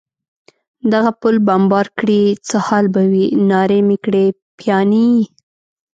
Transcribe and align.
دغه 0.91 1.11
پل 1.21 1.35
بمبار 1.47 1.87
کړي، 1.99 2.23
څه 2.47 2.57
حال 2.65 2.85
به 2.93 3.01
وي؟ 3.11 3.25
نارې 3.49 3.79
مې 3.87 3.97
کړې: 4.05 4.25
پیاني. 4.57 5.11